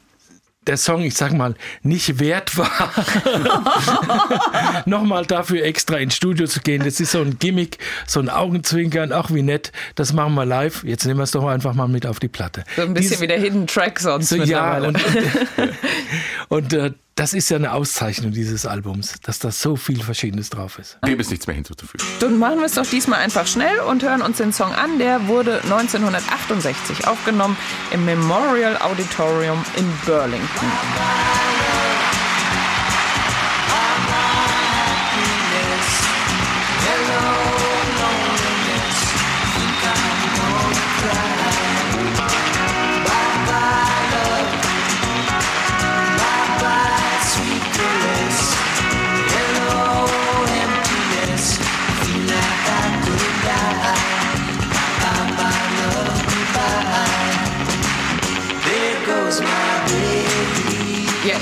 [0.69, 2.69] der Song, ich sag mal, nicht wert war,
[4.85, 6.83] nochmal dafür extra ins Studio zu gehen.
[6.85, 10.83] Das ist so ein Gimmick, so ein Augenzwinkern, ach wie nett, das machen wir live.
[10.83, 12.63] Jetzt nehmen wir es doch einfach mal mit auf die Platte.
[12.75, 14.87] So ein bisschen Dies- wie der Hidden Track sonst so, ja, mittlerweile.
[14.89, 14.99] und,
[16.49, 20.79] und äh, das ist ja eine Auszeichnung dieses Albums, dass da so viel Verschiedenes drauf
[20.79, 20.97] ist.
[21.05, 22.05] Dem ist nichts mehr hinzuzufügen.
[22.21, 24.99] Dann machen wir es doch diesmal einfach schnell und hören uns den Song an.
[24.99, 27.57] Der wurde 1968 aufgenommen
[27.91, 31.48] im Memorial Auditorium in Burlington.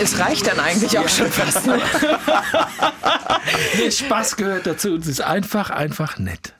[0.07, 1.67] Ja, es reicht dann eigentlich auch schon fast.
[1.67, 1.79] Ne?
[3.83, 6.53] Der Spaß gehört dazu und es ist einfach, einfach nett.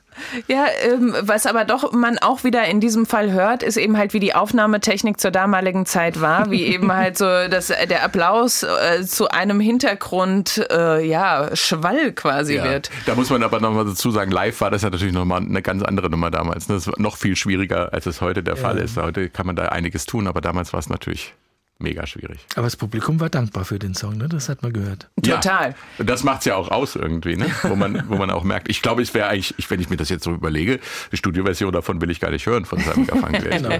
[0.48, 4.14] Ja, ähm, was aber doch man auch wieder in diesem Fall hört, ist eben halt,
[4.14, 9.04] wie die Aufnahmetechnik zur damaligen Zeit war, wie eben halt so dass der Applaus äh,
[9.06, 12.64] zu einem Hintergrund, äh, ja, Schwall quasi Ja.
[12.64, 12.90] wird.
[13.06, 15.82] Da muss man aber nochmal dazu sagen, live war das ja natürlich nochmal eine ganz
[15.82, 16.68] andere Nummer damals.
[16.68, 16.74] ne?
[16.74, 18.96] Das war noch viel schwieriger, als es heute der Fall ist.
[18.96, 21.34] Heute kann man da einiges tun, aber damals war es natürlich
[21.78, 22.40] mega schwierig.
[22.54, 24.28] Aber das Publikum war dankbar für den Song, ne?
[24.28, 25.08] das hat man gehört.
[25.22, 25.74] Total.
[25.98, 27.46] Ja, das macht's ja auch aus irgendwie, ne?
[27.62, 29.96] wo, man, wo man auch merkt, ich glaube, es wäre eigentlich, ich, wenn ich mir
[29.96, 30.80] das jetzt so überlege,
[31.12, 33.50] die Studioversion davon will ich gar nicht hören von Simon Garfunkel.
[33.50, 33.70] Genau.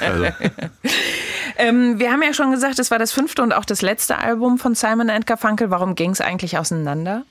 [0.00, 0.26] also,
[1.56, 4.58] Ähm, wir haben ja schon gesagt, es war das fünfte und auch das letzte Album
[4.58, 5.70] von Simon and Garfunkel.
[5.70, 7.24] Warum ging es eigentlich auseinander?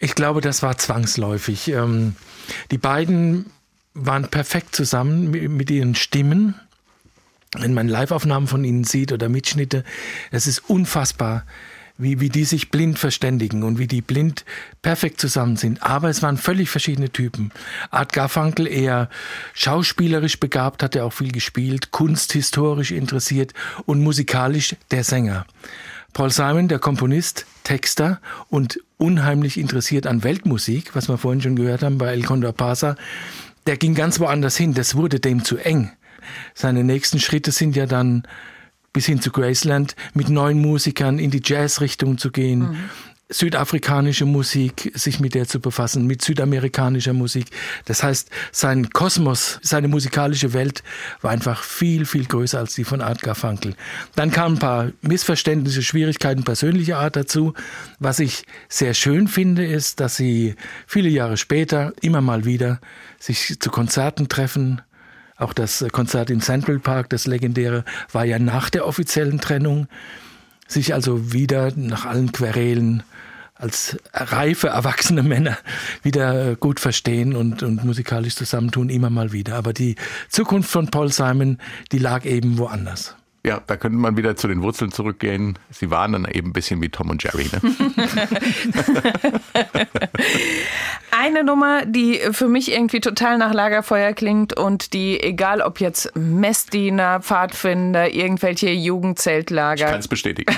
[0.00, 1.68] Ich glaube, das war zwangsläufig.
[1.68, 2.14] Ähm,
[2.70, 3.46] die beiden
[3.94, 6.54] waren perfekt zusammen mit, mit ihren Stimmen.
[7.56, 9.84] Wenn man Liveaufnahmen von ihnen sieht oder Mitschnitte,
[10.30, 11.44] es ist unfassbar,
[11.96, 14.44] wie, wie die sich blind verständigen und wie die blind
[14.82, 15.82] perfekt zusammen sind.
[15.82, 17.50] Aber es waren völlig verschiedene Typen.
[17.90, 19.08] Art Garfunkel eher
[19.52, 23.52] schauspielerisch begabt, hat er auch viel gespielt, kunsthistorisch interessiert
[23.84, 25.44] und musikalisch der Sänger.
[26.12, 31.82] Paul Simon, der Komponist, Texter und unheimlich interessiert an Weltmusik, was wir vorhin schon gehört
[31.82, 32.96] haben bei El Condor Pasa,
[33.66, 34.72] der ging ganz woanders hin.
[34.72, 35.90] Das wurde dem zu eng.
[36.54, 38.24] Seine nächsten Schritte sind ja dann
[38.92, 42.90] bis hin zu Graceland mit neuen Musikern in die Jazzrichtung zu gehen.
[43.30, 47.48] Südafrikanische Musik, sich mit der zu befassen, mit südamerikanischer Musik.
[47.84, 50.82] Das heißt, sein Kosmos, seine musikalische Welt
[51.20, 53.74] war einfach viel, viel größer als die von Art Garfunkel.
[54.16, 57.52] Dann kamen ein paar Missverständnisse, Schwierigkeiten persönlicher Art dazu.
[57.98, 60.54] Was ich sehr schön finde, ist, dass sie
[60.86, 62.80] viele Jahre später immer mal wieder
[63.18, 64.80] sich zu Konzerten treffen,
[65.38, 69.86] auch das Konzert im Central Park, das legendäre, war ja nach der offiziellen Trennung.
[70.66, 73.02] Sich also wieder nach allen Querelen
[73.54, 75.58] als reife, erwachsene Männer
[76.02, 79.56] wieder gut verstehen und, und musikalisch zusammentun, immer mal wieder.
[79.56, 79.96] Aber die
[80.28, 81.58] Zukunft von Paul Simon,
[81.90, 83.17] die lag eben woanders.
[83.46, 85.58] Ja, da könnte man wieder zu den Wurzeln zurückgehen.
[85.70, 87.48] Sie waren dann eben ein bisschen wie Tom und Jerry.
[87.52, 87.60] Ne?
[91.10, 96.14] Eine Nummer, die für mich irgendwie total nach Lagerfeuer klingt und die, egal ob jetzt
[96.16, 100.52] Messdiener, Pfadfinder, irgendwelche Ich Jugendzeltlager, kann es bestätigen.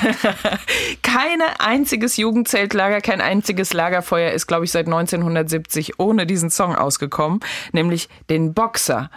[1.03, 7.41] kein einziges Jugendzeltlager, kein einziges Lagerfeuer ist, glaube ich, seit 1970 ohne diesen Song ausgekommen,
[7.73, 9.11] nämlich den Boxer.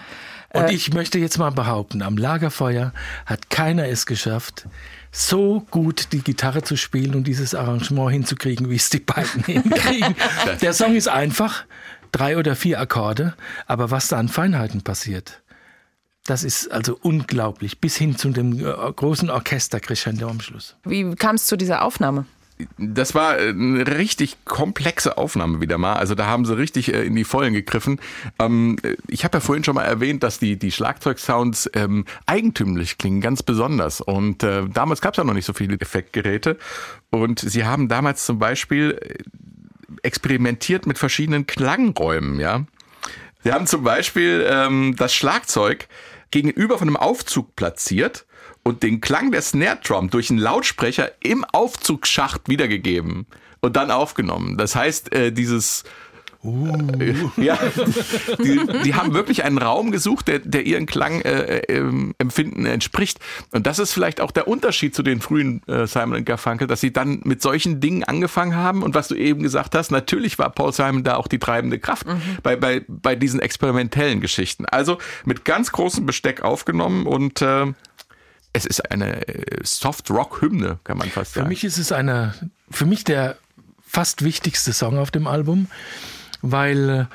[0.56, 2.94] Und ich möchte jetzt mal behaupten, am Lagerfeuer
[3.26, 4.68] hat keiner es geschafft,
[5.12, 10.16] so gut die Gitarre zu spielen und dieses Arrangement hinzukriegen, wie es die beiden hinkriegen.
[10.62, 11.66] Der Song ist einfach,
[12.12, 13.34] drei oder vier Akkorde,
[13.66, 15.42] aber was da an Feinheiten passiert,
[16.26, 20.76] das ist also unglaublich, bis hin zu dem äh, großen Orchester Crescendo am Schluss.
[20.86, 22.26] Wie kam es zu dieser Aufnahme?
[22.78, 25.94] Das war äh, eine richtig komplexe Aufnahme wieder mal.
[25.94, 28.00] Also da haben sie richtig äh, in die Vollen gegriffen.
[28.40, 32.98] Ähm, äh, ich habe ja vorhin schon mal erwähnt, dass die, die Schlagzeugsounds ähm, eigentümlich
[32.98, 34.02] klingen, ganz besonders.
[34.02, 36.58] Und damals gab es ja noch nicht so viele Effektgeräte.
[37.10, 39.00] Und sie haben damals zum Beispiel
[40.02, 42.66] experimentiert mit verschiedenen Klangräumen, ja.
[43.44, 45.88] Sie haben zum Beispiel ähm, das Schlagzeug
[46.32, 48.26] gegenüber von einem Aufzug platziert
[48.64, 53.28] und den Klang der Snare Drum durch einen Lautsprecher im Aufzugsschacht wiedergegeben
[53.62, 54.58] und dann aufgenommen.
[54.58, 55.84] Das heißt, äh, dieses
[56.44, 57.58] äh, ja,
[58.44, 63.20] die, die haben wirklich einen Raum gesucht, der, der ihren Klangempfinden äh, entspricht.
[63.52, 66.92] Und das ist vielleicht auch der Unterschied zu den frühen äh, Simon Garfunkel, dass sie
[66.92, 68.84] dann mit solchen Dingen angefangen haben.
[68.84, 72.06] Und was du eben gesagt hast, natürlich war Paul Simon da auch die treibende Kraft
[72.44, 74.66] bei, bei, bei diesen experimentellen Geschichten.
[74.66, 77.68] Also mit ganz großem Besteck aufgenommen und äh,
[78.54, 81.50] es ist eine äh, Soft-Rock-Hymne, kann man fast Für sagen.
[81.50, 82.34] mich ist es eine,
[82.70, 83.38] für mich der
[83.86, 85.68] fast wichtigste Song auf dem Album,
[86.42, 87.06] weil äh,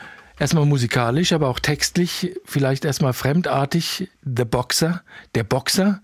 [0.40, 5.03] erstmal musikalisch, aber auch textlich, vielleicht erstmal fremdartig, The Boxer,
[5.35, 6.01] der Boxer.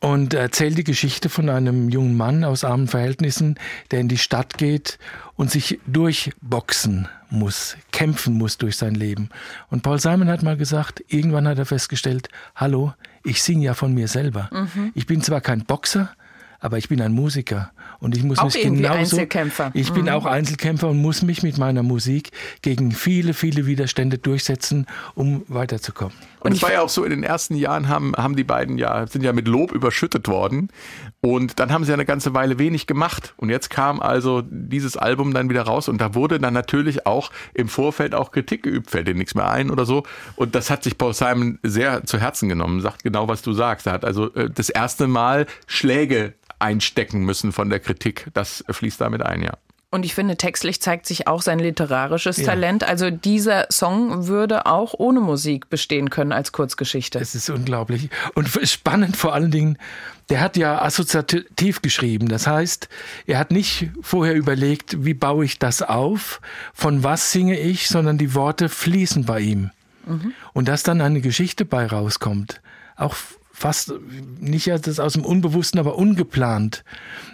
[0.00, 3.56] Und erzählt die Geschichte von einem jungen Mann aus armen Verhältnissen,
[3.92, 4.98] der in die Stadt geht
[5.36, 9.28] und sich durchboxen muss, kämpfen muss durch sein Leben.
[9.70, 13.92] Und Paul Simon hat mal gesagt, irgendwann hat er festgestellt, hallo, ich singe ja von
[13.94, 14.50] mir selber.
[14.94, 16.10] Ich bin zwar kein Boxer,
[16.60, 19.70] aber ich bin ein Musiker und ich muss Auch mich genauso Einzelkämpfer.
[19.74, 22.30] ich bin auch Einzelkämpfer und muss mich mit meiner Musik
[22.62, 26.14] gegen viele viele Widerstände durchsetzen, um weiterzukommen.
[26.42, 29.06] Und es war ja auch so, in den ersten Jahren haben, haben die beiden ja,
[29.06, 30.68] sind ja mit Lob überschüttet worden.
[31.20, 33.34] Und dann haben sie ja eine ganze Weile wenig gemacht.
[33.36, 37.30] Und jetzt kam also dieses Album dann wieder raus und da wurde dann natürlich auch
[37.54, 40.02] im Vorfeld auch Kritik geübt, fällt dir nichts mehr ein oder so.
[40.34, 43.86] Und das hat sich Paul Simon sehr zu Herzen genommen, sagt genau, was du sagst.
[43.86, 48.28] Er hat also äh, das erste Mal Schläge einstecken müssen von der Kritik.
[48.34, 49.52] Das fließt damit ein, ja.
[49.92, 52.46] Und ich finde, textlich zeigt sich auch sein literarisches Ja.
[52.46, 52.82] Talent.
[52.82, 57.18] Also dieser Song würde auch ohne Musik bestehen können als Kurzgeschichte.
[57.18, 58.08] Es ist unglaublich.
[58.34, 59.76] Und spannend vor allen Dingen,
[60.30, 62.28] der hat ja assoziativ geschrieben.
[62.28, 62.88] Das heißt,
[63.26, 66.40] er hat nicht vorher überlegt, wie baue ich das auf,
[66.72, 69.72] von was singe ich, sondern die Worte fließen bei ihm.
[70.54, 72.62] Und dass dann eine Geschichte bei rauskommt,
[72.96, 73.14] auch
[73.62, 73.92] fast
[74.40, 76.82] nicht ja das aus dem Unbewussten, aber ungeplant.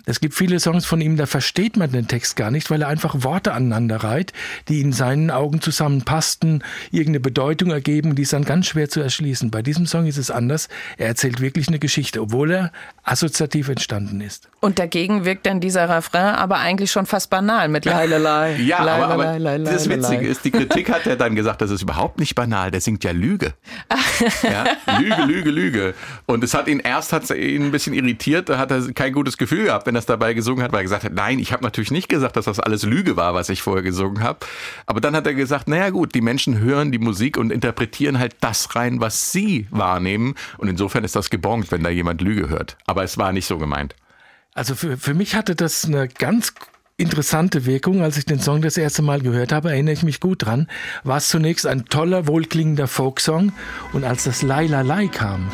[0.05, 2.89] Es gibt viele Songs von ihm, da versteht man den Text gar nicht, weil er
[2.89, 4.35] einfach Worte aneinander reiht,
[4.69, 9.51] die in seinen Augen zusammenpassten, irgendeine Bedeutung ergeben, die ist dann ganz schwer zu erschließen.
[9.51, 10.69] Bei diesem Song ist es anders.
[10.99, 12.73] Er erzählt wirklich eine Geschichte, obwohl er
[13.05, 14.49] assoziativ entstanden ist.
[14.61, 18.57] Und dagegen wirkt dann dieser Refrain aber eigentlich schon fast banal mit Leilalei.
[18.57, 19.89] Ja, aber, aber Leilalei, das.
[19.89, 23.05] Witzige ist, die Kritik hat ja dann gesagt, das ist überhaupt nicht banal, der singt
[23.05, 23.55] ja Lüge.
[24.43, 24.65] ja,
[24.99, 25.95] Lüge, Lüge, Lüge.
[26.27, 29.39] Und es hat ihn erst hat ihn ein bisschen irritiert, da hat er kein gutes
[29.39, 31.63] Gefühl gehabt, wenn er es dabei gesungen hat, weil er gesagt hat, nein, ich habe
[31.63, 34.41] natürlich nicht gesagt, dass das alles Lüge war, was ich vorher gesungen habe.
[34.87, 38.37] Aber dann hat er gesagt, naja gut, die Menschen hören die Musik und interpretieren halt
[38.41, 40.35] das rein, was sie wahrnehmen.
[40.59, 42.77] Und insofern ist das gebongt, wenn da jemand Lüge hört.
[42.87, 43.95] Aber es war nicht so gemeint.
[44.55, 46.55] Also für, für mich hatte das eine ganz
[46.99, 50.45] interessante Wirkung, als ich den Song das erste Mal gehört habe, erinnere ich mich gut
[50.45, 50.67] dran,
[51.05, 53.53] war es zunächst ein toller, wohlklingender Folksong
[53.93, 55.49] und als das Laila Lai kam,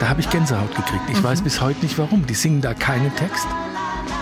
[0.00, 1.04] da habe ich Gänsehaut gekriegt.
[1.12, 2.26] Ich weiß bis heute nicht warum.
[2.26, 3.46] Die singen da keinen Text.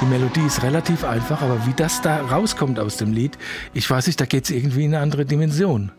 [0.02, 3.38] Die Melodie ist relativ einfach, aber wie das da rauskommt aus dem Lied,
[3.72, 5.92] ich weiß nicht, da geht es irgendwie in eine andere Dimension.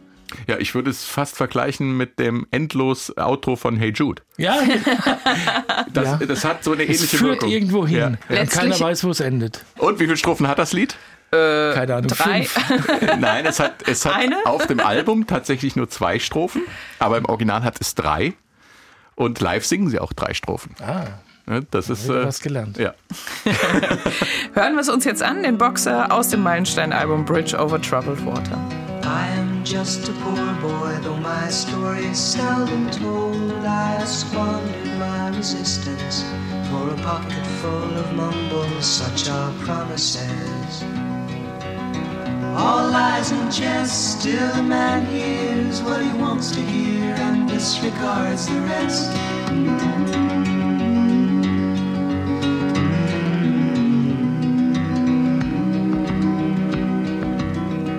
[0.48, 4.22] Ja, ich würde es fast vergleichen mit dem endlos Outro von Hey Jude.
[4.38, 4.58] Ja,
[5.94, 6.26] Das, Ja.
[6.26, 7.50] das hat so eine es ähnliche führt Wirkung.
[7.50, 7.98] irgendwo hin.
[7.98, 8.08] Ja.
[8.08, 9.64] Und Letztlich- keiner weiß, wo es endet.
[9.78, 10.96] Und wie viele Strophen hat das Lied?
[11.30, 12.08] Keine Ahnung.
[12.08, 12.44] Drei.
[12.44, 12.88] Fünf.
[13.20, 14.38] Nein, es hat, es hat Eine?
[14.46, 16.62] auf dem Album tatsächlich nur zwei Strophen,
[17.00, 18.34] aber im Original hat es drei.
[19.16, 20.74] Und live singen sie auch drei Strophen.
[20.82, 21.06] Ah,
[21.72, 22.78] Das ist äh, was gelernt.
[22.78, 22.94] Ja.
[24.54, 28.58] Hören wir es uns jetzt an, den Boxer aus dem Meilenstein-Album Bridge over Troubled Water.
[29.08, 33.54] I am just a poor boy, though my story is seldom told.
[33.64, 36.24] I squandered my resistance
[36.70, 40.84] for a pocket full of mumbles, such are promises.
[42.58, 48.48] All lies and jest, still a man hears what he wants to hear and disregards
[48.48, 50.27] the rest.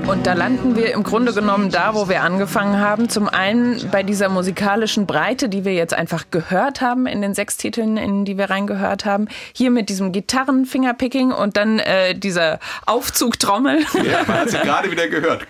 [0.08, 3.10] Und da landen wir im Grunde genommen da, wo wir angefangen haben.
[3.10, 7.58] Zum einen bei dieser musikalischen Breite, die wir jetzt einfach gehört haben in den sechs
[7.58, 9.28] Titeln, in die wir reingehört haben.
[9.52, 13.80] Hier mit diesem Gitarren-Fingerpicking und dann äh, dieser Aufzugtrommel.
[14.02, 15.46] ja man hat sie gerade wieder gehört.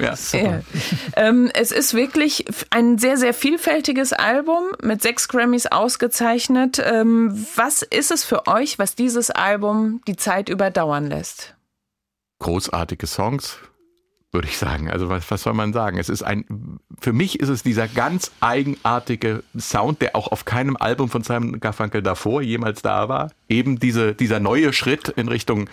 [0.00, 0.14] Ja.
[0.32, 0.60] Ja.
[1.16, 6.82] ähm, es ist wirklich ein sehr, sehr vielfältiges Album mit sechs Grammys ausgezeichnet.
[6.84, 11.54] Ähm, was ist es für euch, was dieses Album die Zeit überdauern lässt?
[12.44, 13.56] Großartige Songs,
[14.30, 14.90] würde ich sagen.
[14.90, 15.96] Also was, was soll man sagen?
[15.96, 20.76] Es ist ein, für mich ist es dieser ganz eigenartige Sound, der auch auf keinem
[20.76, 23.30] Album von Simon Garfunkel davor jemals da war.
[23.48, 25.70] Eben diese, dieser neue Schritt in Richtung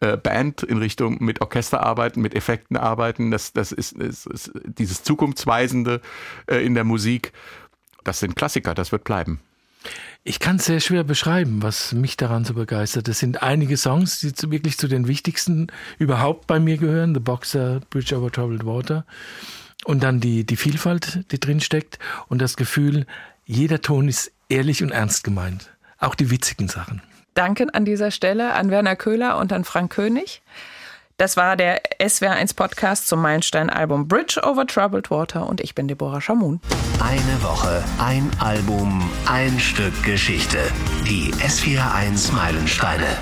[0.00, 3.30] äh, Band, in Richtung mit Orchester arbeiten, mit Effekten arbeiten.
[3.30, 6.00] Das, das ist, ist, ist dieses Zukunftsweisende
[6.48, 7.32] äh, in der Musik.
[8.02, 9.38] Das sind Klassiker, das wird bleiben.
[10.22, 13.08] Ich kann es sehr schwer beschreiben, was mich daran so begeistert.
[13.08, 15.68] Es sind einige Songs, die zu, wirklich zu den wichtigsten
[15.98, 17.14] überhaupt bei mir gehören.
[17.14, 19.06] The Boxer, Bridge Over Troubled Water.
[19.84, 23.06] Und dann die, die Vielfalt, die drin steckt und das Gefühl,
[23.46, 25.70] jeder Ton ist ehrlich und ernst gemeint.
[25.98, 27.00] Auch die witzigen Sachen.
[27.34, 30.42] Danken an dieser Stelle an Werner Köhler und an Frank König.
[31.20, 36.22] Das war der SWR1 Podcast zum Meilenstein-Album Bridge Over Troubled Water und ich bin Deborah
[36.22, 36.62] Schamun.
[36.98, 40.56] Eine Woche, ein Album, ein Stück Geschichte.
[41.06, 43.18] Die S41 Meilensteine.